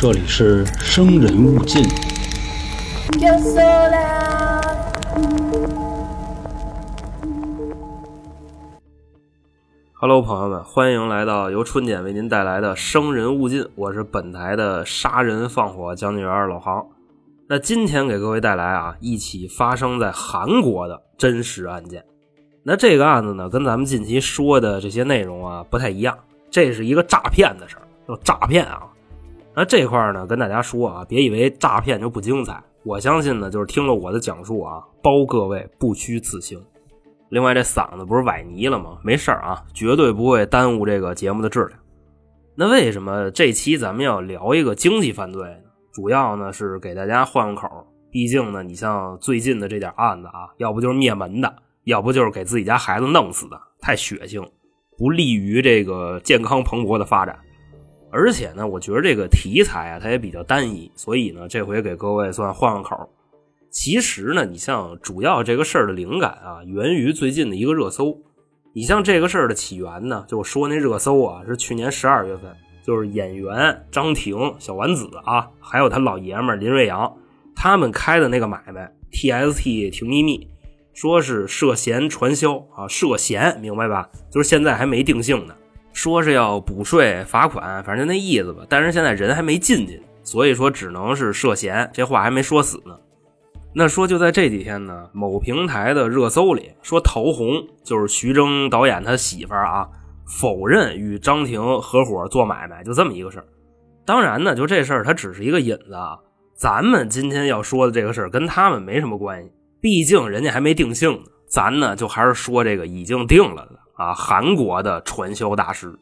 [0.00, 1.82] 这里是生人勿近。
[9.94, 16.86] Hello，朋友们，欢迎来到由春姐为您带来的《生人勿近》，我是本台的杀人放火将军员老杭。
[17.48, 22.04] 那今天给各位带来啊一起发生在韩国的真实案件。
[22.62, 26.16] 那这个案子呢，跟咱们近期说的这些内容啊不太一样，
[26.52, 28.82] 这是一个诈骗的事儿，叫诈骗啊。
[29.58, 36.64] 那这块呢，跟大家说啊，别以为诈骗就不精彩，我相信呢，就是听了我的讲述啊，包各位不虚此行。
[37.30, 38.98] 另外，这嗓子不是崴泥了吗？
[39.02, 41.80] 没事儿啊，绝对不会耽误这个节目的质量。
[42.54, 45.70] 那为什么这期咱们要聊一个经济犯罪呢？
[45.92, 51.52] 主要呢是给大家换个口，毕竟呢，你像最近的这点案子啊，要不就是灭门的，
[51.82, 54.48] 要不就是给自己家孩子弄死的，太血腥，
[54.96, 57.36] 不利于这个健康蓬勃的发展。
[58.10, 63.08] 而且呢，我觉得这个题材啊，它也比较单一，所以呢，这回给各位算换个口。
[63.70, 68.18] 其实呢，你像主要这个事儿的灵感啊，源于最近的一个热搜。
[68.72, 77.12] 你像这个事儿的起源呢，就说那热搜啊，是去年十二月份，就是演员张庭、小丸子啊，还有他老爷们林瑞阳，
[77.54, 80.48] 他们开的那个买卖 TST 挺秘密，
[80.94, 84.08] 说是涉嫌传销啊，涉嫌明白吧？
[84.30, 85.54] 就是现在还没定性呢，
[85.98, 88.62] 说是要补税罚款，反正就那意思吧。
[88.68, 92.96] 但是现在人还没进去，所以说只能是涉嫌，这话还没说死呢。
[93.74, 97.48] 那说就在这几天呢，某平台的热搜里说，陶虹
[97.82, 99.88] 就是徐峥导演他媳妇儿啊，
[100.40, 103.46] 否认与张庭合伙做买卖，就这么一个事儿。
[104.06, 106.16] 当然呢，就这事儿它只是一个引子啊。
[106.54, 111.24] 咱们今天要说的这个事儿跟他们没什么关系，毕竟人家还没定性呢。
[111.48, 115.92] 咱呢就还是说这个已经定了的啊，韩国的传销大师。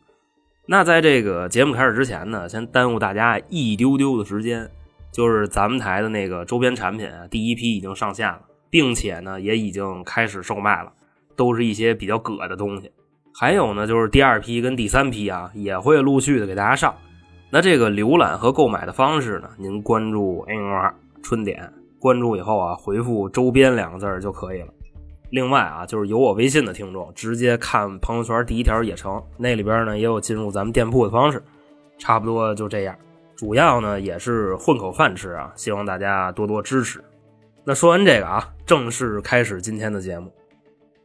[0.66, 4.70] 那在这个节目开始之前呢，先耽误大家一丢丢的时间。
[5.12, 10.92] 就是咱们台的那个周边产品，第一批已经上线了，并且呢也已经开始售卖了，
[11.34, 12.92] 都是一些比较葛的东西。
[13.32, 16.94] 还有呢，就是第二批跟第三批啊，也会陆续的给大家上。
[17.48, 20.92] 那这个浏览和购买的方式呢，您关注 “NR
[21.22, 24.68] 春点”，关注以后啊，回复“周边”两个字就可以了。
[25.30, 31.42] 另外啊，就是有我微信的听众，直接看朋友圈第一条也成，那里边呢也有进入咱们店铺的方式。
[31.98, 32.94] 差不多就这样。
[33.34, 37.02] 主要呢也是混口饭吃啊，希望大家多多支持。
[37.64, 40.32] 那说完这个啊，正式开始今天的节目。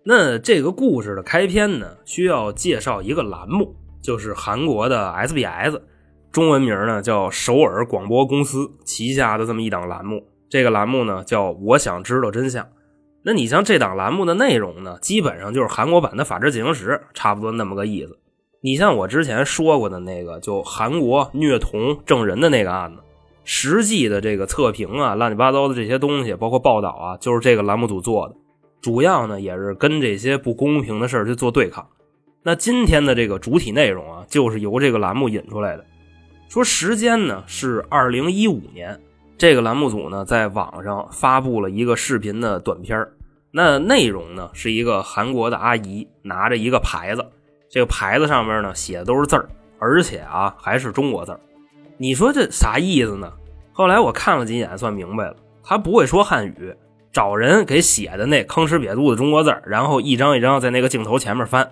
[0.03, 5.81] 那这个故事的开篇呢，需要介绍一个栏目，就是韩国的 SBS，
[6.31, 10.27] 中文名呢叫首尔广播公司旗下的这么一档栏目。
[10.49, 12.67] 这个栏目呢叫“我想知道真相”。
[13.23, 18.17] 那你像这档栏目的内容呢，基本上就是韩国版的《法制进行时》，差不多那么个意思。
[18.61, 23.01] 你像我之前说过的那个，就韩国虐童证人的那个案子，
[23.43, 28.35] 实际的这个测评啊，乱七八糟的这些东西，包括报道啊，就是这个栏目组做的。
[28.81, 31.87] 主要呢也是跟这些不公平的事儿去做对抗。
[32.43, 35.85] 那今天的这个主体内容啊，就是由这个栏目引出来的。
[36.49, 38.99] 说时间呢是二零一五年，
[39.41, 43.07] 这个栏目组呢在网上发布了一个视频的短片
[43.49, 47.25] 那内容呢是一个韩国的阿姨拿着一个牌子。
[47.67, 51.39] 这个牌子上面呢写的都是字儿，而且啊还是中国字儿。
[51.97, 53.33] 你说这啥意思呢？
[53.71, 55.35] 后来我看了几眼，算明白了。
[55.63, 56.75] 他不会说汉语，
[57.11, 61.71] 找人给写的那吭哧瘪肚的中国字儿，然后一张一张在那个镜头前面翻，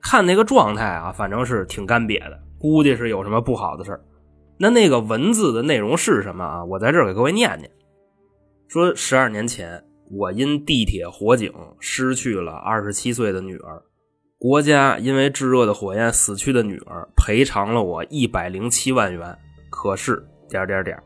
[0.00, 4.00] 看那个状态啊，反正是挺干瘪的，估计是有什么不好的事儿。
[4.62, 6.64] 那那个文字的内容是什么啊？
[6.64, 7.68] 我在这儿给各位念念。
[8.68, 13.82] 说十二年前，我因地铁火警失去了二十七岁的女儿。
[14.38, 19.36] 国家因为炙热的火焰死去的女儿赔偿了我一百零七万元，
[19.68, 20.96] 可是点点点，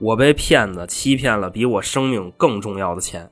[0.00, 3.30] 我被骗子欺骗了比我生命更重要的钱。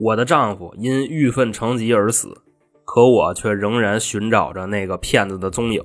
[0.00, 2.36] 我的丈夫因郁愤成疾而死，
[2.84, 5.80] 可我却仍然寻找着那个骗子的踪影。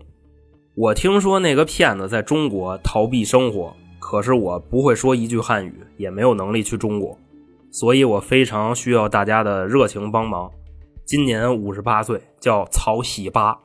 [0.80, 7.18] 我听说那个骗子在中国逃避生活，可是我不会说一句汉语，也没有能力去中国，
[7.72, 10.52] 所以我非常需要大家的热情帮忙。
[11.04, 13.58] 今年五十八岁，叫曹喜八，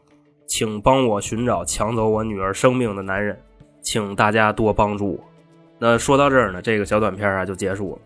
[0.46, 3.38] 请帮我寻找抢走我女儿生命的男人，
[3.82, 5.18] 请大家多帮助我。
[5.78, 7.98] 那说到这儿呢，这个小短片啊就结束了。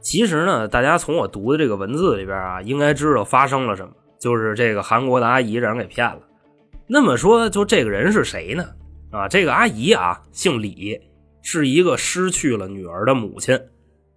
[0.00, 6.20] 其实呢，大家从我读的这个文字里边啊，应该知道发生了什么，就是这个韩国的阿姨让人给骗了。
[6.90, 8.64] 那么说，就这个人是谁呢？
[9.10, 10.98] 啊，这个阿姨啊，姓李，
[11.42, 13.60] 是一个失去了女儿的母亲。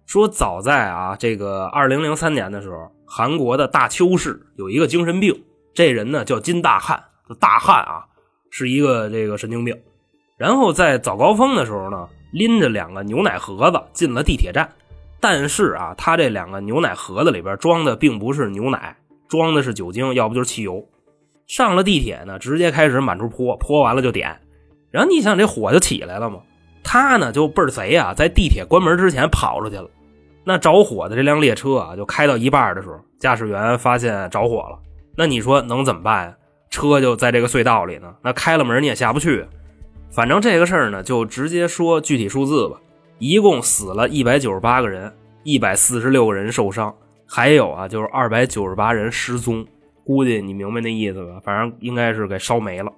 [0.06, 5.38] 说早在啊这个二零零三年的时候，韩国的大邱市有一个精神病，
[5.74, 7.02] 这人呢叫金大汉，
[7.38, 8.04] 大汉啊
[8.50, 9.78] 是一个这个神经病。
[10.38, 14.66] 然后在早高峰的时候呢，拎着两个牛奶盒子进了地铁站。
[15.20, 18.96] 但是啊，他这两个牛奶盒子里边装的并不是牛奶，
[19.28, 20.82] 装的是酒精，要不就是汽油。
[21.52, 24.34] 上了地铁呢，直接开始满处泼，泼完了就点。
[24.90, 26.38] 然后你想这火就起来了嘛？
[26.82, 29.86] 他呢就倍儿贼啊，在地铁关门之前跑出去了。
[30.44, 34.78] 那着火的这辆列车啊，就开到一半的时候，驾驶员发现着火了。
[35.14, 36.34] 那你说能怎么办呀？
[36.70, 39.44] 车就在这个隧道里呢，那开了门你也下不去。
[40.10, 42.80] 反正这个事儿呢，就直接说具体数字吧。
[43.18, 45.12] 一共死了一百九十八个人，
[45.42, 46.94] 一百四十六个人受伤，
[47.26, 49.66] 还有啊，就是二百九十八人失踪。
[50.04, 51.40] 估计你明白那意思吧？
[51.44, 52.92] 反正应该是给烧没了。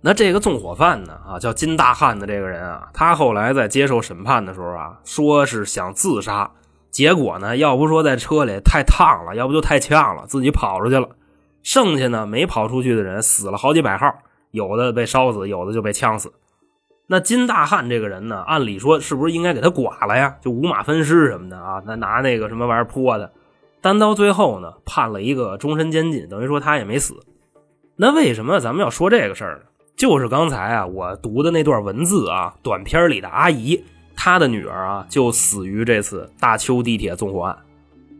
[0.00, 1.18] 那这个纵火犯呢？
[1.26, 6.50] 啊，叫金大汉的这个人啊，他后来在接受审判的时候啊，说是想自杀，
[6.90, 11.08] 结果呢，要不说在车里太烫了，要不就太呛了，自己跑出去了。
[11.62, 14.14] 剩下呢，没跑出去的人死了好几百号，
[14.50, 16.30] 有的被烧死，有的就被呛死。
[17.06, 20.36] 那金大汉这个人呢，按理说是不是应该给他剐了呀？
[20.42, 21.82] 就五马分尸什么的啊？
[21.86, 23.32] 那拿那个什么玩意儿泼的，
[23.84, 27.16] 但到最后呢，判了一个终身监禁，等于说他也没死。
[27.96, 29.64] 那为什么咱们要说这个事儿呢？
[29.94, 33.84] 就是刚才啊，我读的那段文字啊，短片里的阿姨，
[34.16, 37.58] 她的女儿啊，就死于这次大邱地铁纵火案。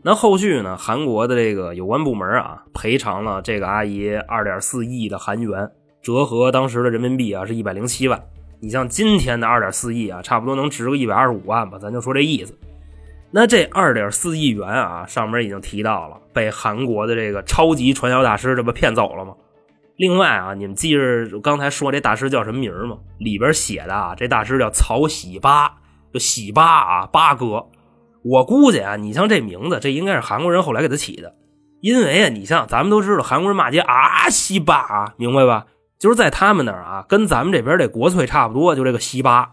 [0.02, 5.70] 那后续呢，韩国的这个有关部门啊，赔偿了这个阿姨二点四亿的韩元，
[6.02, 8.22] 折合当时的人民币啊，是一百零七万。
[8.60, 12.55] 你像今天的二点四亿啊，差不多能值个一百二十五万吧，咱就说这意思。
[13.36, 19.34] 那这二点四亿元啊，上面已经提到了，被韩国的这个超级传销大师这不骗走了吗？
[19.96, 22.96] 另外啊，你们记着刚才说这大师叫什么名吗？
[23.19, 25.69] 里边写的啊，这大师叫曹喜八，
[26.12, 27.66] 就喜八啊，八哥。
[28.22, 31.34] 我估计啊，你像这名字，这应该是韩国人后来给他起的，
[31.81, 35.66] 因为啊，你像咱们都知道韩国人骂街啊，喜八啊，明白吧？
[35.98, 39.50] 就是在他们那儿啊，跟咱们这边这国粹差不多，就这个喜八。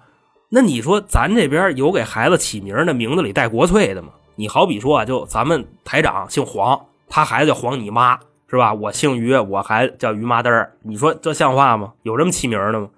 [0.54, 4.10] 那你说咱这边有给孩子起名的名字里带国粹的吗？
[4.36, 8.20] 你好比说啊，就咱们台长姓黄，他孩子叫黄你妈。
[8.48, 8.74] 是吧？
[8.74, 11.94] 我姓于，我还叫于麻灯你说这像话吗？
[12.04, 12.90] 有这么起名的吗？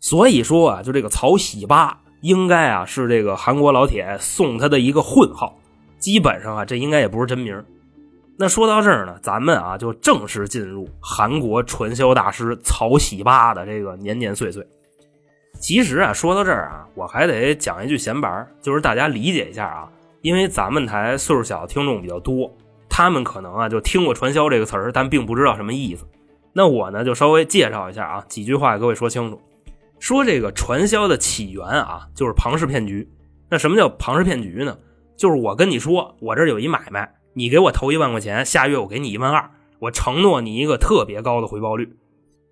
[0.00, 5.58] 所以说啊，就这个曹喜八，应该啊是这个韩国老铁送他的一个混号。
[5.98, 7.62] 基本上啊，这应该也不是真名。
[8.38, 14.66] 那说到这儿呢，咱们啊就正式进入韩国传销大师曹喜八的这个年年岁岁。
[15.58, 19.88] 其实啊，说到这儿啊，我还得讲一句闲白，就是大家理解一下啊，
[20.20, 22.50] 因为咱们台岁数小听众比较多。
[22.88, 26.06] 他们可能啊就听过“传销”这个词儿，但并不知道什么意思。
[26.52, 29.40] 那我呢就稍微介绍一下啊，几句话给各位说清楚。
[29.98, 33.08] 说这个传销的起源啊，就是庞氏骗局。
[33.48, 34.76] 那什么叫庞氏骗局呢？
[35.16, 41.96] 就是我跟你说，我这有一买卖，你给我投一万块钱，下月我给你一万二，我承诺你一个特别高的回报率。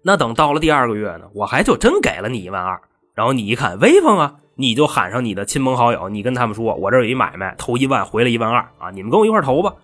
[0.02, 2.80] 那等到了第二个月呢，我还就真给了你一万二。
[3.14, 9.74] 然后你一看威风啊，你就喊上你的亲朋好友，你跟他们说，我这有一买卖，投一万回来一万二啊，你们跟我一块投吧。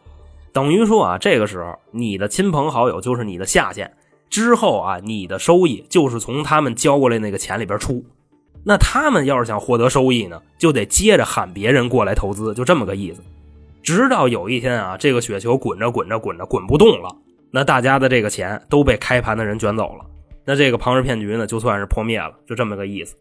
[0.52, 3.92] 等于说啊，这个时候你的亲朋好友就是你的下线，
[4.30, 8.04] 之后啊，你的收益就是从他们交过来那个钱里边出。
[8.64, 13.22] 那他们要是想获得收益呢，就得接着喊别人过来投资，就这么个意思。
[13.82, 17.08] 直到有一天啊，这个雪球滚着滚着滚着滚不动了，
[17.50, 20.04] 那大家的这个钱都被开盘的人卷走了，
[20.48, 23.14] 那这个庞氏骗局呢，就算是破灭了，就这么个意思。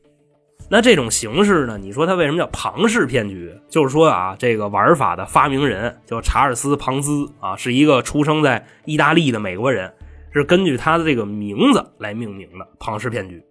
[0.69, 1.77] 那这种形式呢？
[1.77, 3.53] 你说它为什么叫庞氏骗局？
[3.67, 9.93] 就是说啊，这个玩法的发明人叫查尔斯·庞兹啊，是一个出生在意大利的美国人，
[10.31, 13.43] 是根据他的这个名字来命名的庞氏骗局。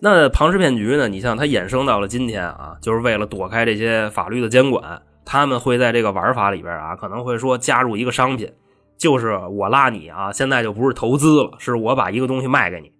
[0.00, 1.06] 那庞氏骗局呢？
[1.06, 8.52] 你像它衍生到了今天啊，就是为了躲开这些法律的监管，他们会在这个玩法里边啊，可能会说加入一个商品，
[8.98, 12.90] 就是我拉你啊，现在就不是投资了，是我把一个东西卖给你。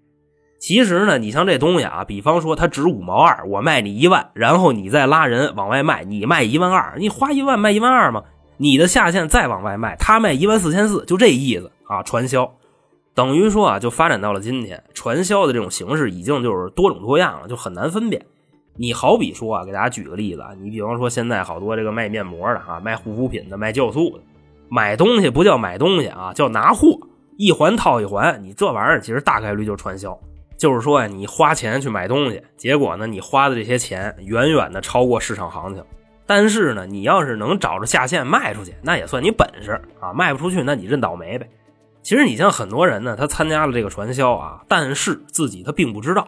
[0.58, 8.22] 其实呢，你像这东西啊，比方说它值五毛二，我卖你一万，然后你再拉人往外卖，你卖一万二，你花一万卖一万二嘛，
[8.56, 12.02] 你的下线再往外卖，他卖一万四千四，就这意思啊。
[12.02, 12.50] 传销
[13.14, 18.24] 等于说啊，就发展到了今天，传销的这种形式已经就是多种多样了，就很难分辨。
[18.78, 24.22] 你好比说啊，给大家举个例子，你比方说现在好多这个卖面膜的啊，卖护肤品的，卖酵素的，
[24.68, 26.98] 买东西不叫买东西啊，叫拿货，
[27.36, 30.18] 一环套一环，你这玩意儿其实大概率就是传销。
[30.56, 35.84] 就是说呀，你花钱去买东西，结果呢，你花的这些钱远远的超过市场行情。
[36.26, 40.12] 但是呢，你要是能找着下线卖出去，那也算你本事啊。
[40.12, 41.48] 卖不出去，那你认倒霉呗。
[42.02, 46.26] 其实你像很多人呢，他参加了这个传销啊，但是自己他并不知道，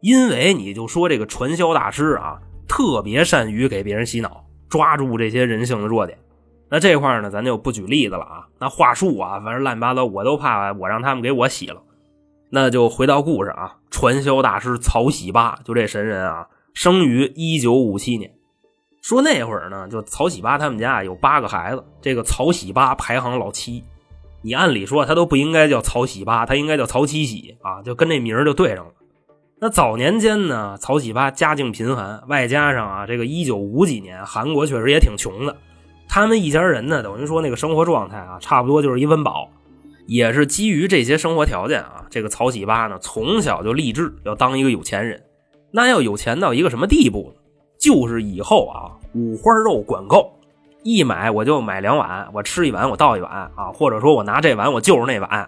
[0.00, 6.18] 因为你就说这个传销大师啊，特别善于给别人洗脑，抓住这些人性的弱点。
[6.68, 8.46] 那这块呢，咱就不举例子了啊。
[8.58, 11.80] 那话术啊，反正乱七八糟，我都怕我让他们给我洗了。
[12.50, 18.32] 那就回到故事啊，传销大师曹喜八，就这神人啊，生于一九五七年。
[19.02, 23.84] 说那会儿呢，就曹喜八他们家有八个孩子，这个曹喜八排行老七。
[24.40, 28.92] 你按理说他都不应该叫曹喜八，他应该叫曹七喜啊，就跟这名儿就对上了。
[29.60, 35.56] 那早年间呢，曹喜八家境贫寒，外加上啊，这个一九五几年韩国确实也挺穷的，
[36.08, 39.50] 他们一家人呢，等于说那个生活状态啊，差不多就是一温饱。
[40.08, 45.22] 也是基于这些生活条件啊，这个曹喜八呢，从小就立志要当一个有钱人。
[45.70, 47.42] 那要有钱到一个什么地步呢？
[47.78, 50.32] 就是以后啊，五花肉管够，
[50.82, 55.46] 一买我就买两碗，我吃一碗我倒一碗啊，或者说我拿这碗我就是那碗。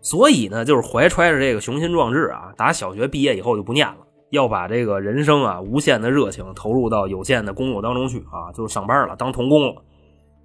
[0.00, 3.98] 所以呢，就是怀揣着这个雄心壮志啊，打小学毕业以后就不念了，
[4.30, 9.82] 要把这个人生啊无限的热情投入到有限的工作当中去啊，就上班了，当童工了。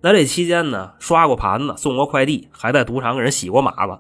[0.01, 4.00] 那这期间呢，刷过盘子，送过快递，还在赌场给人洗过马子。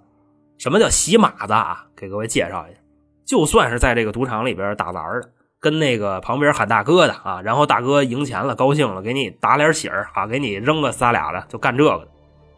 [0.57, 1.85] 什么叫洗马子啊？
[1.95, 2.79] 给各位介绍一下，
[3.25, 5.29] 就算是在这个赌场里边打杂的。
[5.59, 12.07] 跟那个旁边喊大哥的啊，然后大哥赢钱了，高兴了，给你打点喜儿啊，给你扔个仨俩的，就干这个的，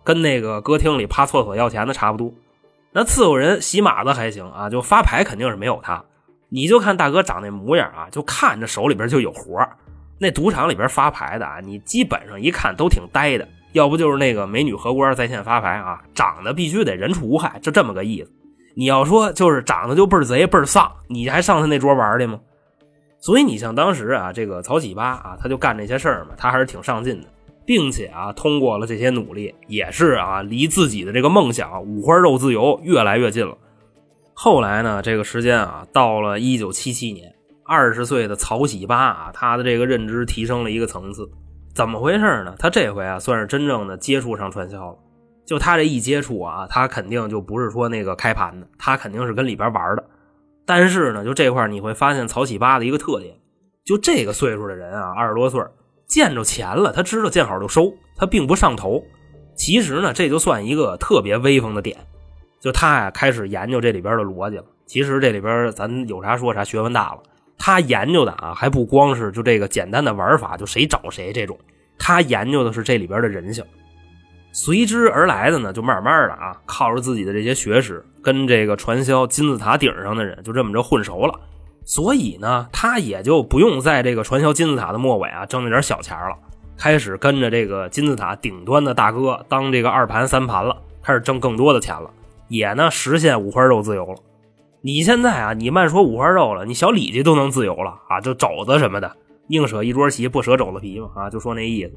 [0.06, 2.32] 跟那个歌厅里趴厕所要钱的差不多。
[2.94, 6.02] 那伺候人洗马子还行啊，就发牌肯定是没有他。
[6.48, 9.60] 你就看大哥长那模样啊，就看着手里边就有活
[10.24, 18.32] 那赌场里边发牌的啊，你基本上一看都挺呆的，要不就是那个美女荷官在线发牌啊，长得必须得人畜无害，就这么个意思。
[18.74, 22.40] 你要说就是长得就倍儿贼倍儿丧，你还上他那桌玩去吗？
[23.20, 27.28] 所以你像当时啊，这个曹启八啊，他就干这些事儿嘛，他还是挺上进的，
[27.66, 33.58] 并且啊，通过了这些努力，也是啊，离自己的这个梦想五花肉自由越来越近了。
[34.34, 37.34] 后来呢，这个时间啊，到了一九七七年，
[37.66, 41.30] 二十岁的曹喜八啊，他的这个认知提升了一个层次。
[41.74, 42.56] 怎么回事呢？
[42.60, 44.98] 他这回啊，算是真正的接触上传销了。
[45.46, 50.04] 就他这一接触啊，他肯定就不是说那个开盘的，他肯定是跟里边玩的。
[50.66, 53.36] 但是呢，就这块你会发现曹喜八的一个特点，
[53.84, 55.62] 就这个岁数的人啊，二十多岁，
[56.08, 59.04] 见着钱了，他知道见好就收，他并不上头。
[59.56, 61.98] 其实呢，这就算一个特别威风的点，
[62.62, 64.66] 就他呀开始研究这里边的逻辑了。
[64.86, 67.24] 其实这里边咱有啥说啥，学问大了。
[67.66, 71.58] 他研究的啊，还不光是就这个简单的玩法，就谁找谁这种，
[71.98, 73.64] 他研究的是这里边的人性。
[74.52, 81.40] 随之而来的呢，就慢慢的啊，靠着自己的这些学识，跟这个传销金字塔顶上的人就这么着混熟了，
[81.86, 86.36] 所以呢，他也就不用在这个传销金字塔的末尾啊挣那点小钱了，
[86.78, 92.12] 开始跟着这个金字塔顶端的大哥当这个二盘三盘了，开始挣更多的钱了，
[92.50, 94.18] 也呢实现五花肉自由了。
[94.86, 99.16] 你现在啊，你慢说五花肉了，你小李家都能自由了啊，就肘子什么的，
[99.48, 101.94] 宁舍一桌席，不舍肘子皮嘛啊，就说那意思。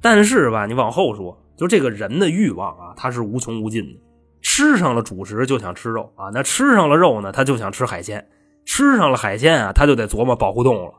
[0.00, 1.38] 但是吧，你往后说。
[1.56, 4.00] 就这个人的欲望啊，他是无穷无尽的。
[4.42, 8.26] 吃上了主食就想吃肉啊，那吃上了肉呢，他就想吃海鲜。
[8.64, 10.94] 吃上了海鲜啊，他就得琢磨保护动物了。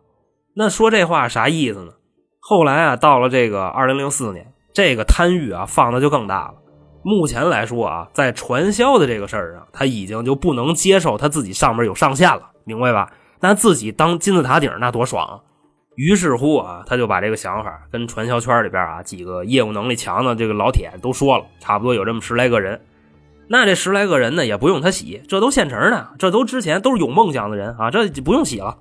[0.54, 1.92] 那说这话啥意思呢？
[2.40, 6.54] 后来啊，到了这个二零零四年，这个贪欲啊放的就更大了。
[7.06, 13.12] 目前来说啊，在传销的这个事儿上，他已经就不能接受他自己上面有上限了，明白吧？
[13.42, 15.38] 那自己当金字塔顶那多爽啊！
[15.94, 22.82] 于是乎啊，他就把这个想法跟传销圈里边啊几个业务能力强的这个老铁都说了，差不多有这么十来个人。
[23.48, 28.76] 那这十来个人呢，也不用他洗，这都现成的，这都之前都是有梦想的人啊，这不用洗了。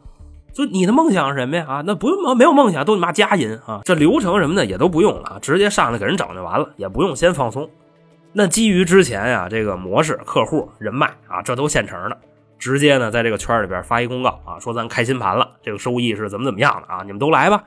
[0.54, 1.66] 就你的梦想是什么呀？
[1.69, 7.69] 啊，那不用没有梦想都你妈加银啊，这流程什么的也都不用了，直接上来给人整就完了，也不用先放松。
[8.36, 12.18] 那基于之前呀这个模式、客户、人脉啊，这都现成的。
[12.58, 17.02] 直接呢，在这个圈里边发一公告啊，说咱开新盘了，这个收益是怎么怎么样的啊？
[17.04, 17.62] 你们都来吧。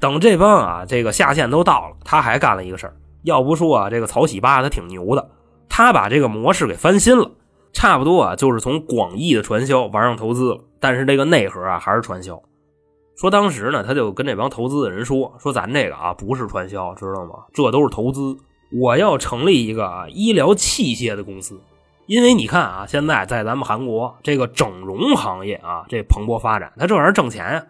[0.00, 2.94] 等这帮啊，这个下线都到了，他还干了一个事儿。
[3.22, 5.30] 要不说啊，这个曹喜八他挺牛的，
[5.68, 7.30] 他把这个模式给翻新了，
[7.72, 10.60] 差不多啊，就是从广义的传销玩上投资了。
[10.80, 12.40] 但是这个内核啊，还是传销。
[13.16, 17.44] 说当时呢，他就跟这帮投资的人说，说咱这个啊，不是传销，知道吗？
[17.52, 18.36] 这都是投资。
[18.70, 21.60] 我要成立一个啊医疗器械的公司。
[22.06, 27.62] 因为你看啊，现在在咱们韩国这个整容行业啊，这蓬勃发展，它这玩意儿挣钱啊。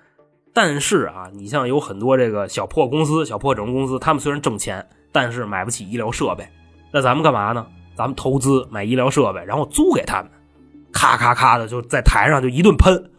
[0.52, 6.46] 但是啊，你像有很多这个小破公司、小破整容公司，他们虽然挣钱，但是买不起医疗设备。
[6.92, 7.66] 那咱们干嘛呢？
[7.96, 10.30] 咱们投资买医疗设备，然后租给他们，
[10.92, 13.10] 咔咔咔的就在台上就一顿喷。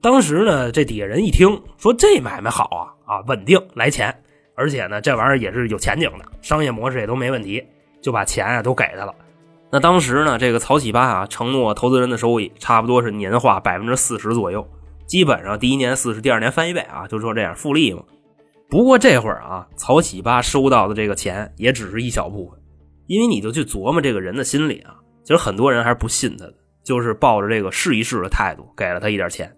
[0.00, 4.22] 当时呢，这底下人一听说这买卖好啊啊，稳定来钱，
[4.58, 7.64] 而且呢，这玩意儿也是有前景的，商业模式也都没问题，
[8.02, 9.14] 就把钱啊都给他了。
[9.70, 14.66] 那当时呢，这个曹启八啊，承诺投资人的收益差不多是年化百分之四十左右，
[15.06, 18.02] 基本上第一年四十，第二年翻一倍啊，就说这样复利嘛。
[18.68, 22.58] 不过这会儿啊，曹启八收到的这个钱也只是一小部分，
[23.06, 29.54] 因为你就去琢磨这个人的心理啊，其实很多人还是不信他的，就是抱着这个试一试的态度给了他一点钱。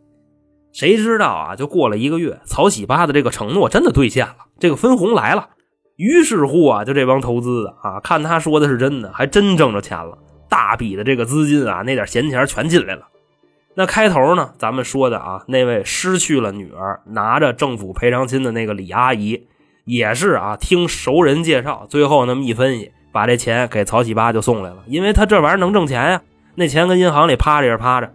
[0.72, 5.48] 谁知道啊，就过了一个月，曹喜八的这个承诺真的兑现了，这个分红来了。
[5.96, 10.16] 于是乎啊，就这帮投资的啊，看他说的是真的，还真挣着钱了，
[10.48, 13.02] 大笔的这个资金啊，那点闲钱全进来了。
[13.74, 19.46] 那开头呢，咱们说的啊，那位失去了女儿，拿着政府赔偿金的那个李阿姨，
[19.84, 26.22] 也是啊，听熟人介绍，最后那么一分析，把这钱给曹喜八就送来了，因为他这玩意儿能挣钱呀，
[26.54, 28.12] 那钱跟银行里趴着也是趴着。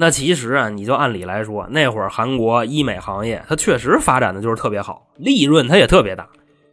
[0.00, 6.28] 那其实啊，你就按理来说，那会儿韩国医美行业它确实发展的就是特别好，利润它也特别大。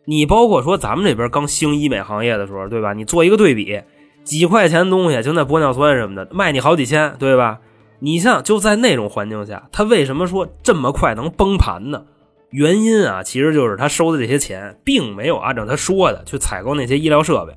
[0.05, 2.93] 你包括说咱们这边刚兴医美行业的时候，对吧？
[2.93, 3.81] 你做一个对比，
[4.23, 7.57] 几块钱东西就那玻尿酸什么的，卖你好几千，对吧？
[7.97, 12.03] 你像就在那种环境下，他为什么说这么快能崩盘呢？
[12.51, 17.55] 原因啊，其实就是他收的这些钱，并没有按照他说的去采购那些医疗设备。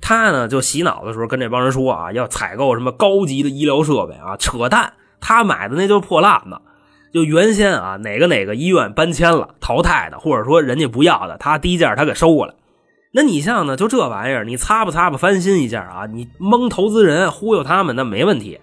[0.00, 4.94] 他呢，就洗脑的时候跟这帮人说啊，要采购什么高级的医疗设备啊，扯淡！
[5.20, 6.60] 他买的那就是破烂子。
[7.12, 12.54] 就原先啊，哪个哪个医院搬迁了、淘汰的，或者说人家不要的，他低价他给收过来。
[13.12, 18.60] 那你像呢，就这玩意儿，你擦吧擦吧翻新一下啊，你蒙投资人、忽悠他们，那没问题。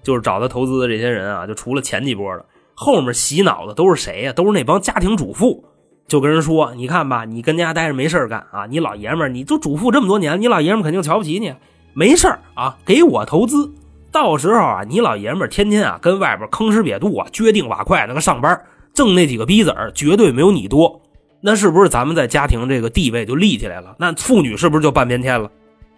[0.00, 4.32] 就是找他投资的这些人啊，就除了前几波的，后面洗脑的都是谁呀？
[4.32, 5.64] 都是那帮家庭主妇，
[6.06, 11.52] 就跟人说：“你看吧，你跟家待着没事干啊，你老爷们儿你就主妇这么多年，你老爷们肯定瞧不起你，
[11.94, 13.72] 没事啊，给我投资。”
[14.18, 18.60] 到时候啊，你老爷们儿天天啊跟外边坑吃瘪肚啊，撅腚瓦块那个上班，
[18.92, 21.00] 挣那几个逼子儿绝对没有你多。
[21.40, 23.94] 那是不是咱们在家庭这个地位就立起来了？
[23.96, 25.48] 那妇女是不是就半边天了？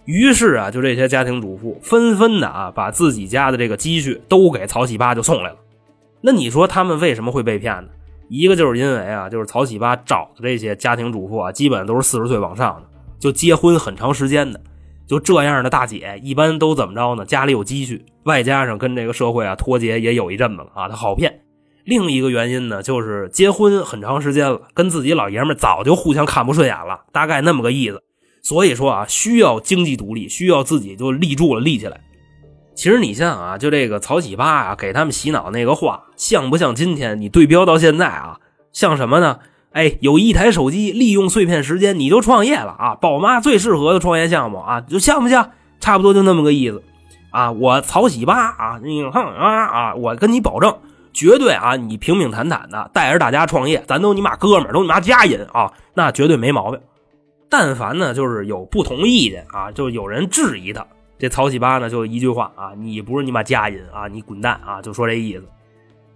[0.04, 5.56] 于是啊，就这些家庭主妇纷纷的啊，把自己家的这个积蓄都给曹喜八就送来了。
[6.20, 7.88] 那你说他们为什么会被骗呢？
[8.28, 12.82] 一个就是因为啊，就是曹喜八找的这些家庭主妇啊，基本都是四十岁往上的，
[13.18, 14.60] 就结婚很长时间的。
[15.10, 17.24] 就这样的大姐，一般都怎么着呢？
[17.24, 21.40] 家里有积蓄，外加上跟这个社会啊脱节也有一阵子了啊，她好骗。
[21.82, 28.00] 另一个原因呢，就是结婚很长时间了，跟自己老爷们早就互相看不顺眼了，大概那么个意思。
[28.40, 32.00] 所以说啊，需要经济独立，需要自己就立住了，立起来。
[32.76, 38.38] 其实你像啊，就这个曹启八啊，给他们洗脑那个话，像不像今天你对标到现在啊？
[38.72, 39.40] 像什么呢？
[39.72, 42.94] 哎，有一台手机，利用碎片时间你就创业了啊！
[42.96, 45.52] 宝妈最适合的创业项目啊，就像不像？
[45.78, 46.82] 差不多就那么个意思
[47.30, 47.52] 啊！
[47.52, 49.94] 我曹喜八啊，你哼啊啊！
[49.94, 50.76] 我跟你保证，
[51.12, 56.80] 绝对啊，你平平坦坦的带着大家创业，咱都你妈哥们儿，都你妈家人啊，那绝对没毛病。
[57.48, 60.84] 但凡呢，就是有不同意见啊，就有人质疑他，
[61.18, 65.44] 这曹喜八呢，就一句话啊，你不是你妈家人啊，你滚蛋啊，就说这意思。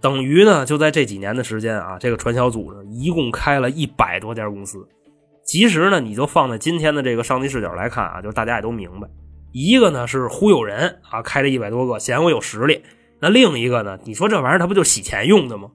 [0.05, 4.87] 等于呢，就在这几年的时间啊，这个传销组织一共开了一百多家公司。
[5.43, 9.07] 其实呢，你就放在今天的这个上帝视角来看啊，就是大家也都明白，
[9.51, 12.81] 一个呢是忽悠人啊，开了一百多个，嫌我有实力；
[13.19, 15.71] 那另一个呢，你说这玩意儿它不就洗钱用的吗？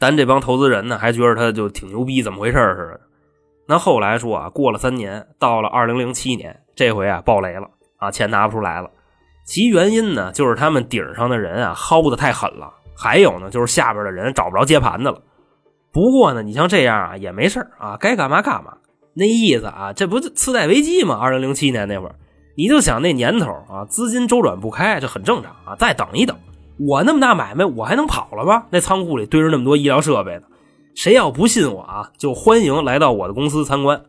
[0.00, 3.00] 咱这帮投资人呢，还觉得他就挺牛逼，怎么回事似的。
[3.68, 8.90] 那后来说啊，过了三年，到了二零零七年，这回啊爆雷了啊，钱拿不出来了。
[9.44, 12.72] 其原因呢，就是他们顶上的人啊薅的太狠了。
[12.96, 15.20] 还有呢，就是下边的人找不着接盘的了。
[15.92, 18.74] 不过呢，你像这样啊，也没事啊，该干嘛干嘛。
[19.14, 21.18] 那意思啊，这不就次贷危机吗？
[21.18, 22.14] 二零零七年那会儿，
[22.56, 25.74] 你就想那年头啊，资金周转不开，这很正常啊。
[25.78, 26.36] 再等一等，
[26.78, 28.64] 我那么大买卖，我还能跑了吗？
[28.70, 30.42] 那仓库里堆着那么多医疗设备呢，
[30.94, 34.02] 谁要不信我啊，就欢迎来到我的公司参观。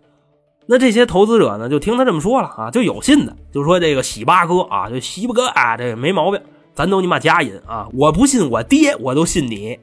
[0.67, 6.41] 那这些投资者呢，就听他这么说了啊，就有信的，就说这个喜八哥啊，就喜八哥啊，这没毛病。
[6.77, 7.87] 咱都你妈家人啊！
[7.91, 9.79] 我不信我爹，我都信你。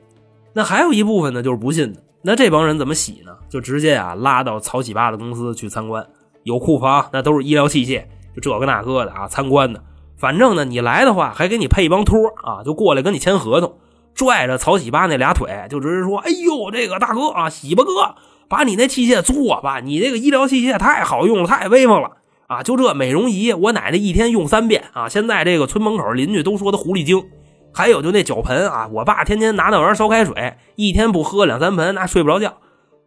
[0.53, 2.01] 那还有一部分呢，就是不信的。
[2.23, 3.33] 那这帮人怎么洗呢？
[3.49, 6.07] 就直接啊拉到曹启八的公司去参观，
[6.45, 9.27] 有库房，那都是医疗器械，就这个那个的啊。
[9.27, 9.83] 参观的，
[10.17, 13.75] 反正呢，你来的话还给你配一帮托啊，就过来跟你签合同，
[14.15, 18.15] 拽着曹启八那俩腿，就直接说：“哎呦，这个大哥啊，喜巴哥，
[18.49, 22.13] 把你那器械做吧，你这个医疗器械太好用了，太威风了。”
[22.55, 25.09] 啊，就这美容仪，我奶奶一天用三遍啊！
[25.09, 27.25] 现在这个村门口邻居都说她狐狸精。
[27.73, 32.59] 还有就那脚盆啊，我爸天天拿那玩意烧开水，一天不喝两三盆，那睡不着觉。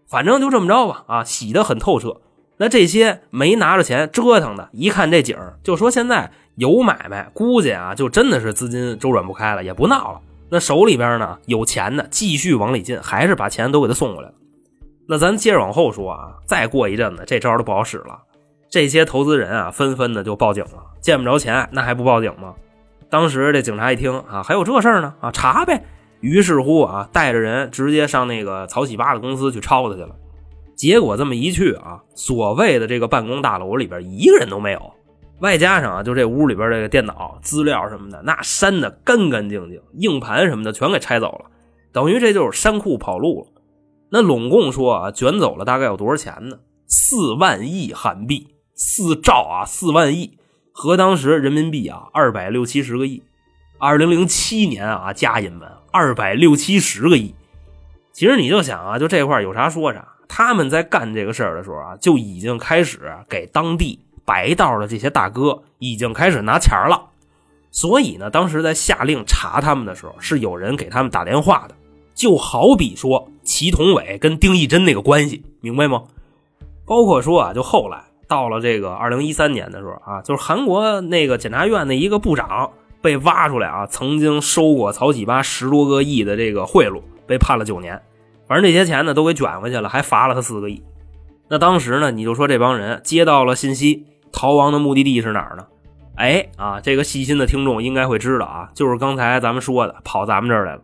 [0.10, 2.19] 反正就这么着吧，啊，洗的很透彻。
[2.57, 10.19] 那这些没拿着钱折腾的，一看这景儿就说现在有买卖，估计啊，就真的是资金周转不开了，也不闹了。
[10.49, 14.36] 那手里边呢有钱的，继续往里进，还是把钱都给他送过来了。
[15.07, 18.19] 那咱接着往后说啊，再过一阵子，这招都不好使了。
[18.69, 20.84] 这些投资人啊，纷纷的就报警了。
[20.99, 22.56] 见不着钱，那还不报警吗？
[23.10, 25.86] 当时这警察一听啊，还有这事儿呢啊，查呗。
[26.19, 30.15] 于是乎啊，带着人直接上那个曹喜八的公司去抄他去了。
[30.75, 34.93] 结果这么一去啊，所谓的这个办公大楼里边一个人都没有，
[35.39, 41.45] 外加上啊，就这屋里边这个电脑资料什么的，那删的干干净净，硬盘什么的全给拆走了。
[41.93, 43.62] 等于这就是山库跑路了。
[44.10, 46.58] 那拢共说啊，卷走了大概有多少钱呢？
[46.88, 50.37] 四万亿韩币，四兆啊，四万亿，
[50.71, 53.23] 和当时人民币啊二百六七十个亿。
[53.79, 57.33] 二零零七年啊，家人们二百六七十个亿。
[58.13, 60.07] 其实你就想啊，就这块有啥说啥。
[60.27, 67.09] 他们在干这个事儿的时候啊，就已经开始给当地白道的这些大哥已经开始拿钱了。
[67.71, 71.75] 所以呢，当时在下令查他们的时候，是有人给他们打电话的。
[72.13, 76.03] 就好比说祁同伟跟丁义珍那个关系，明白吗？
[76.85, 88.01] 包括说啊，就后来到了这个二零一三年的时候啊，就是韩国那个检察院的一个部长被挖出来啊，曾经收过曹启巴十多个亿的这个贿赂，被判了九年。
[88.47, 90.83] 反正这些钱呢都给卷回去了，还罚了他四个亿。
[91.49, 95.65] 那当时呢，你就说这帮人接到了信息，逃亡的目的地是哪儿呢？
[96.15, 100.81] 哎啊，这个细心的听众应该会知道啊，就是刚才咱们说的，跑咱们这儿来了。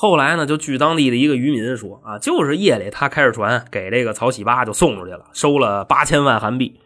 [0.00, 6.78] 后来呢，就据当地的一个渔民说啊，就是夜里他开着船给这个曹喜巴就送出去了，收了八千万韩币。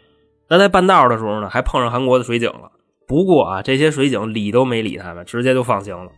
[0.48, 2.72] 那在半道的时候呢，还碰上韩国的水警了。
[3.06, 6.10] 不过啊，这些水警理都没理他们，直接就放行了。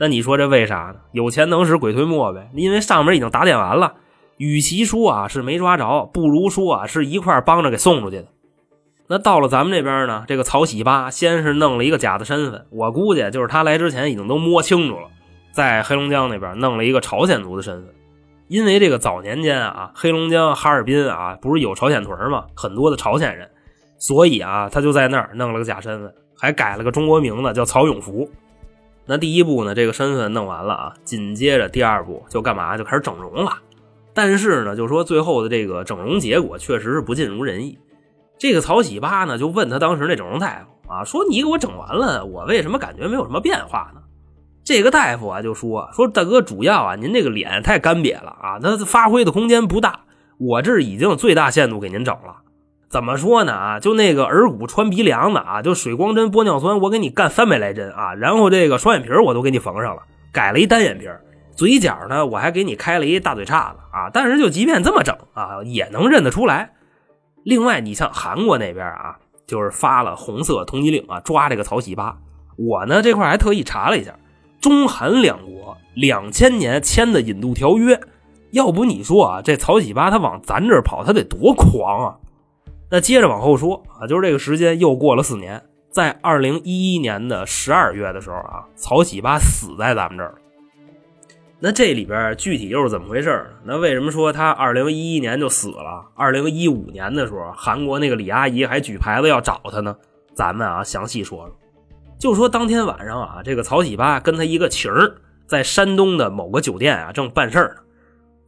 [0.00, 1.00] 那你说这为啥呢？
[1.12, 2.48] 有钱能使鬼推磨呗。
[2.54, 3.96] 因为上面已经打点完了，
[4.38, 8.28] 与其说啊是没抓着，不如说啊是一块帮着给送出去的。
[9.08, 15.10] 那到了咱们这边呢，这个曹喜八先是弄了一个假的身份，我估计就是他来之前已经都摸清楚了。
[15.58, 17.92] 在黑龙江那边弄了一个朝鲜族的身份，
[18.46, 22.44] 因为这个早年间啊，黑龙江哈尔滨啊，不是有朝鲜屯吗？
[22.54, 23.50] 很多的朝鲜人，
[23.98, 28.30] 所以啊，他就在那儿弄了个假身份，还改了个中国名字叫曹永福。
[29.04, 32.76] 那第一步呢，这个身份弄完了啊，紧接着第二步就干嘛？
[32.76, 33.58] 就开始整容了。
[34.14, 37.76] 但是呢，就说最后的这个整容结果确实是不尽如人意。
[38.38, 43.97] 这个曹喜八呢，就问他当时那整容大夫啊，说你给我整完了，我为什么感觉没有什么变化呢？
[44.68, 50.00] 这个大夫啊就说说大哥，主要啊您这个脸太干瘪了啊，那发挥的空间不大。
[50.36, 52.42] 我这已经最大限度给您整了。
[52.90, 53.80] 怎么说呢啊？
[53.80, 58.12] 就那个耳骨穿鼻梁的啊，就水光针玻尿酸，我给你干三百来针啊。
[58.12, 60.02] 然后这个双眼皮我都给你缝上了，
[60.32, 61.06] 改了一单眼皮。
[61.56, 64.10] 嘴角呢，我还给你开了一大嘴叉子啊。
[64.12, 66.74] 但是就即便这么整啊，也能认得出来。
[67.42, 72.18] 另外，你像韩国那边啊，就是发了红色通缉令啊，抓这个曹喜八。
[72.58, 74.12] 我呢这块还特意查了一下。
[74.60, 78.00] 中韩两国两千年签的引渡条约，
[78.50, 82.16] 要不你说啊，这曹启巴他往咱这儿跑，他得多狂啊！
[82.90, 90.38] 那接着往后说啊，就是这个时间又过了四年，在二零一一年的十二月的时候啊，曹启巴死在咱们这儿了。
[91.60, 93.46] 那这里边具体又是怎么回事？
[93.64, 96.06] 那为什么说他二零一一年就死了？
[96.14, 99.96] 二零一五年的时候，韩国那个李阿姨还举牌子要找他呢？
[100.34, 101.56] 咱们啊，详细说说。
[102.18, 105.14] 就说当天晚上啊，这个曹喜八跟他一个情儿
[105.46, 107.82] 在山东的某个酒店啊，正办事儿呢。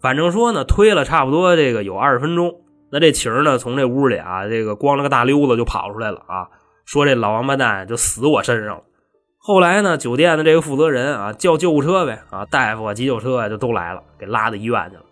[0.01, 6.49] 反正说呢，推了差不多这个有二十分钟，那这情儿呢从这屋里啊，这个光了个大溜子就跑出来了啊，
[6.85, 8.83] 说这老王八蛋就死我身上了。
[9.39, 15.03] 后来呢，酒店的这个负责人啊叫救护车呗啊，大夫啊急救车啊就都来了，给拉到医院去了。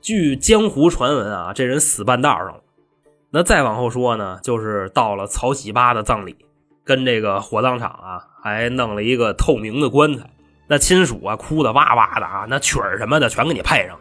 [0.00, 2.60] 据江湖传闻啊，这人死半道上了。
[3.30, 6.34] 那再往后说呢，就是到了曹喜八的葬礼。
[6.88, 10.24] 跟这个火葬场啊，还弄了一个透明的棺材，
[10.66, 13.94] 那亲属啊哭的哇哇的啊，那曲儿什么的全给你配上。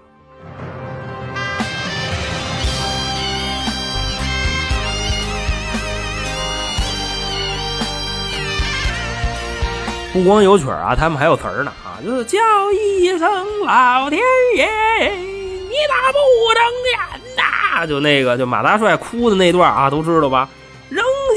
[10.13, 12.39] 不光有曲儿啊，他们还有词儿呢啊，就是叫
[12.71, 13.30] 一声
[13.65, 14.21] 老天
[14.56, 14.65] 爷，
[15.10, 16.17] 你咋不
[16.54, 17.86] 睁眼呐？
[17.86, 20.47] 就那个，就马大帅哭的那段啊，都知道吧？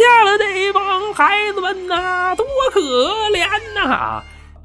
[0.00, 2.80] 下了这帮孩子们呐，多可
[3.30, 4.22] 怜呐！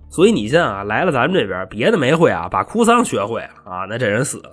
[0.10, 4.52] 所以你像啊，来了咱们这边，别的没会啊，把哭丧学会啊，那这人死了。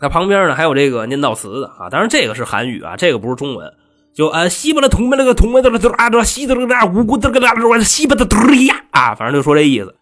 [0.00, 3.72] 那旁边呢还有这个念悼词的啊，当然这个是韩语啊，这个不是中文。
[4.14, 8.36] 就啊，西巴的同门那个同门的了啊，这西的那个无辜的个那西巴的嘟
[8.66, 9.94] 呀啊，反正就说这意思。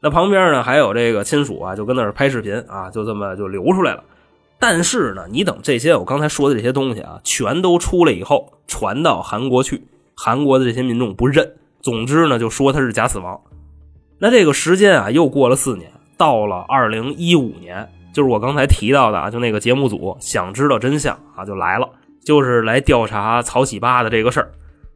[0.00, 4.04] 那旁边呢还有这个亲属啊，就跟那儿拍视频啊，就这么就流出来了。
[4.58, 11.52] 但是呢，你等这些我刚才说的这些东西啊，全都出来以后，传到韩国去，韩国的这些民众不认。
[11.82, 13.40] 总之呢，就说他是假死亡。
[14.18, 21.86] 那这个时间啊，又过了四年，到了二零一五年，就是我刚才提到的啊，就那个节目组想知道真相啊，就来了，
[22.24, 24.50] 就是来调查曹喜八的这个事儿。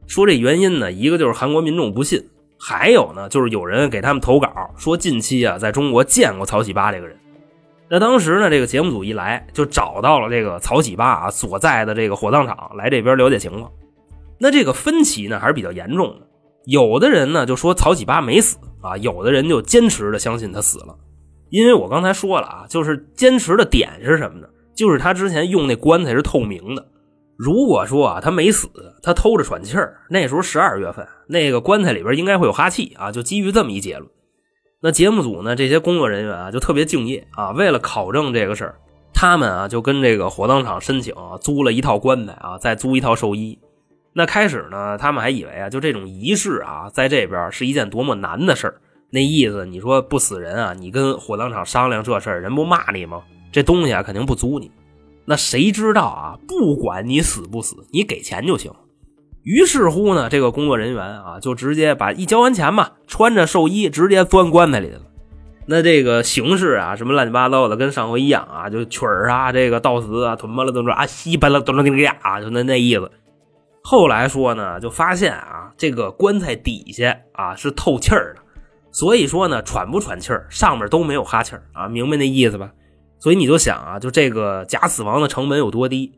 [0.06, 2.26] 说这原因呢，一个就是韩国民众不信，
[2.58, 7.19] 还有呢，就是有人给他们投稿说近期啊，在中国见过曹喜八这个人。
[7.90, 13.72] 那当时呢，这个节目组一来就找到了这个曹启巴啊所在的这个火葬场，来这边了解情况。
[14.38, 16.26] 那这个分歧呢还是比较严重的，
[16.66, 20.96] 有的人呢就说曹启巴没死啊，有的人就坚持的相信他死了。
[21.48, 24.46] 因为我刚才说了啊，就是坚持的点是什么呢？
[24.72, 26.86] 就是他之前用那棺材是透明的。
[27.36, 28.68] 如果说啊他没死，
[29.02, 33.10] 他偷着喘气儿，那时候十二月份，那个棺材里边应该会有哈气啊。
[33.10, 34.08] 就基于这么一结论，
[34.82, 38.74] 那节目组呢这些工作人员啊就特别敬业啊，为了考证这个事儿，
[39.12, 43.58] 他们啊就跟这个火葬场申请租了一套棺材啊，再租一套寿衣。
[44.12, 48.80] 那开始呢，他们还以为啊，就这种仪式啊，在这边是一件多么难的事儿。
[49.10, 53.22] 那意思，你说不死人啊，你跟火葬场商量这事儿，人不骂你吗？
[53.52, 54.70] 这东西啊，肯定不租你。
[55.26, 56.38] 那谁知道啊？
[56.48, 58.72] 不管你死不死，你给钱就行。
[59.42, 65.00] 于是乎呢，这个工作人员啊，就直接把一交完钱嘛，穿着寿衣直接钻棺材里了。
[65.66, 73.10] 那这个形式啊，什么乱七八糟的，跟上回一样啊，就曲儿啊，这个悼词啊，吞巴了都说啊，稀巴了都那个呀，就那那意思。
[73.82, 78.42] 后来说呢，就发现啊，这个棺材底下啊是透气儿的，
[78.90, 82.70] 所以说呢，喘不喘气儿，上面都没有哈气儿啊，明白那意思吧？
[83.18, 86.12] 所以你就想啊，就这个假死亡的成本有多低？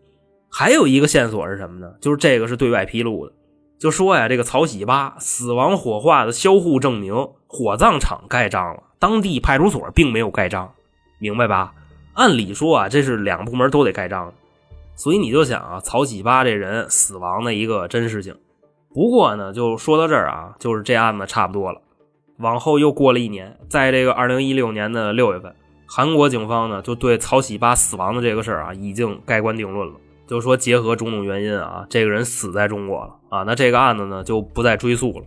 [0.53, 1.95] 还有一个线索是什么呢？
[2.01, 3.33] 就是这个是对外披露的，
[3.79, 7.15] 就说呀，这个曹喜八死亡火化的销户证明，
[7.47, 10.71] 火葬场盖章了，当地派出所并没有盖章，
[11.19, 11.73] 明白吧？
[12.13, 14.31] 按理说啊，这是两部门都得盖章。
[14.95, 18.37] 所以你就想啊，曹喜八这人死亡的一个真实性。
[18.93, 21.81] 不过呢，就说到这儿啊，就是这案子差不多了。
[22.37, 25.55] 往后又过了一年，在这个二零一六年的六月份，
[25.87, 29.95] 韩国警方呢就对曹喜八死亡的这个事儿啊，已经盖棺定论了，
[30.33, 35.27] 就说结合种种原因啊，这个人死在中国了啊，那这个案子呢就不再追溯了。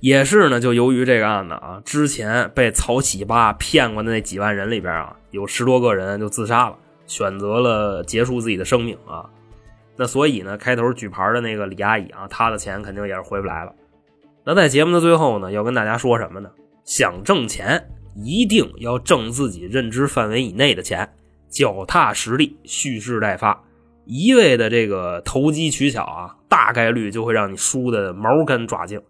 [0.00, 6.78] 也是呢，就由于这个案子啊，之前被曹启八骗过的那几万人里边啊，有十多个人就自杀了。
[7.06, 9.28] 选择了结束自己的生命啊，
[9.96, 13.74] 那所以呢，开头举牌的那个李阿姨啊，她的钱肯定也是回不来了。
[14.44, 16.50] 那在节目的最后呢，要跟大家说什么呢？
[16.86, 21.06] 想挣钱，一定要挣自己认知范围以内的钱，
[21.50, 23.62] 脚踏实地，蓄势待发。
[24.10, 29.02] 一味的这个投机取巧啊，大概率就会让你输的毛干爪净。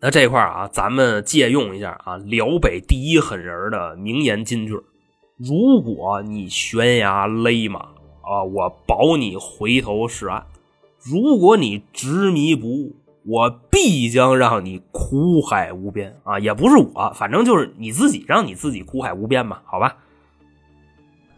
[0.00, 4.74] 那这块啊，咱们借用一下啊，辽北第一狠人的名言金句。
[5.36, 10.44] 如果你悬崖勒马啊，我保你回头是岸；
[11.02, 16.38] 如果你执迷不悟，我必将让你苦海无边啊！
[16.38, 19.96] 也不是我，反正就是你自己让你自己苦海无边吧，好吧？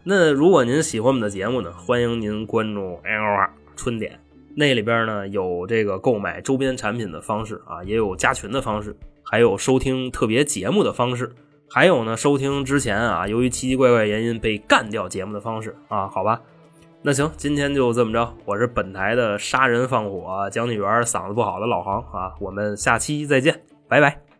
[0.03, 4.19] 那如果您喜欢我们的节目呢，欢迎您关注 L 春点，
[4.55, 11.31] 那里边呢有这个购买周边产品的方式啊，也有加群的方式，还有收听特别节目的方式。
[11.69, 16.41] 还有呢，收听之前啊，由于奇奇怪怪原因被干掉节目的方式啊，好吧，
[17.01, 24.32] 那行，今天就这么着，我是本台的杀人放火讲解员，嗓子不好的老航啊，我们下期再见，拜拜。